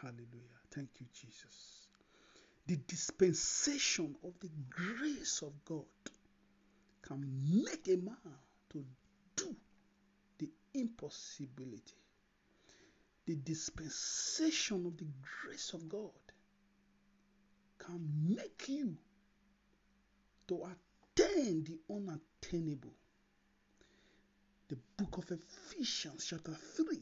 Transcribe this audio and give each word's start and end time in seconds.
Hallelujah. 0.00 0.58
Thank 0.72 0.90
you, 1.00 1.06
Jesus. 1.12 1.88
The 2.66 2.76
dispensation 2.76 4.14
of 4.24 4.32
the 4.40 4.50
grace 4.70 5.42
of 5.42 5.52
God 5.64 5.84
can 7.02 7.24
make 7.64 7.88
a 7.88 7.96
man 7.96 8.38
to 8.70 8.84
do 9.36 9.56
the 10.38 10.50
impossibility. 10.74 11.96
The 13.26 13.36
dispensation 13.36 14.86
of 14.86 14.96
the 14.96 15.06
grace 15.42 15.72
of 15.72 15.88
God 15.88 16.12
can 17.78 18.08
make 18.28 18.68
you 18.68 18.96
to 20.48 20.64
attain 20.64 21.64
the 21.64 21.78
unattainable. 21.90 22.94
The 24.68 24.78
book 24.96 25.18
of 25.18 25.30
Ephesians, 25.30 26.26
chapter 26.28 26.54
3, 26.54 26.98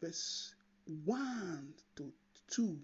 verse 0.00 0.54
1 0.86 1.74
to 1.96 2.12
2. 2.48 2.78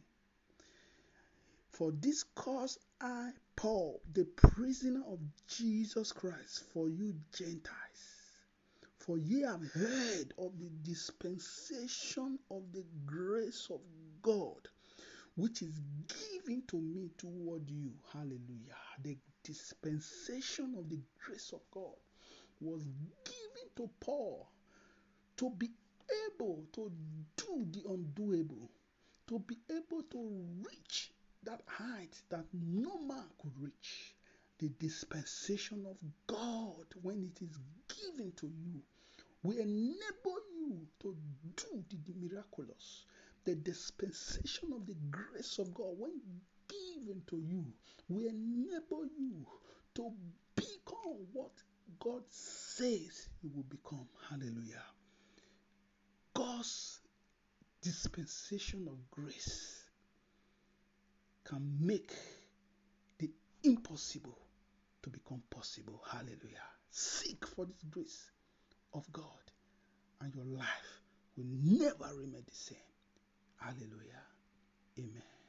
For 1.71 1.93
this 1.93 2.25
cause 2.35 2.79
I, 3.01 3.31
Paul, 3.55 4.01
the 4.13 4.25
prisoner 4.25 5.03
of 5.07 5.21
Jesus 5.47 6.13
Christ, 6.13 6.65
for 6.73 6.89
you 6.89 7.15
Gentiles, 7.33 7.69
for 8.99 9.19
ye 9.19 9.43
have 9.43 9.63
heard 9.73 10.35
of 10.39 10.59
the 10.59 10.71
dispensation 10.83 12.39
of 12.51 12.63
the 12.73 12.85
grace 13.07 13.69
of 13.71 13.81
God, 14.21 14.69
which 15.37 15.63
is 15.63 15.81
given 16.09 16.63
to 16.69 16.81
me 16.81 17.11
toward 17.19 17.71
you. 17.71 17.93
Hallelujah. 18.13 18.77
The 19.03 19.17
dispensation 19.45 20.75
of 20.77 20.89
the 20.89 21.01
grace 21.25 21.53
of 21.53 21.61
God 21.71 21.97
was 22.61 22.83
given 23.25 23.69
to 23.77 23.89
Paul 24.01 24.49
to 25.37 25.51
be 25.51 25.71
able 26.27 26.65
to 26.73 26.91
do 27.37 27.67
the 27.73 27.81
undoable, 27.89 28.69
to 29.29 29.39
be 29.41 29.57
able 29.71 30.03
to 30.03 30.47
reach 30.67 31.13
that 31.45 31.61
height 31.67 32.23
that 32.31 32.45
no 32.53 33.01
man 33.01 33.25
could 33.41 33.53
reach. 33.61 34.15
The 34.59 34.69
dispensation 34.79 35.85
of 35.87 35.97
God, 36.29 36.87
when 37.03 37.25
it 37.25 37.43
is 37.43 37.59
given 37.89 38.33
to 38.37 38.47
you, 38.47 38.81
will 39.43 39.59
enable 39.59 40.39
you 40.57 40.87
to 41.01 41.17
do 41.57 41.85
the 41.91 42.15
miraculous. 42.15 43.07
The 43.45 43.57
dispensation 43.57 44.73
of 44.73 44.87
the 44.87 44.95
grace 45.11 45.59
of 45.59 45.75
God, 45.75 45.99
when 45.99 46.13
given 46.69 47.23
to 47.27 47.37
you, 47.39 47.65
will 48.09 48.29
enable 48.29 49.05
you 49.19 49.45
to 49.97 50.13
become 50.55 51.27
what 51.33 51.51
God 51.99 52.23
says 52.29 53.29
you 53.43 53.51
will 53.55 53.65
become. 53.65 54.07
Hallelujah. 54.31 54.85
God's 56.63 57.01
dispensation 57.83 58.87
of 58.89 59.11
grace 59.11 59.83
can 61.43 61.77
make 61.81 62.13
the 63.19 63.29
impossible 63.65 64.39
to 65.03 65.11
become 65.11 65.43
possible. 65.51 66.01
Hallelujah. 66.09 66.69
Seek 66.89 67.45
for 67.49 67.67
this 67.67 67.83
grace 67.91 68.31
of 68.95 69.13
God, 69.13 69.43
and 70.21 70.33
your 70.37 70.45
life 70.45 71.01
will 71.37 71.47
never 71.65 72.15
remain 72.17 72.45
the 72.47 72.55
same. 72.55 72.79
Hallelujah. 73.57 74.23
Amen. 75.01 75.42